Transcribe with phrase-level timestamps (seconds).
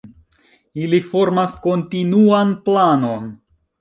[0.85, 3.29] Ili formas kontinuan planon.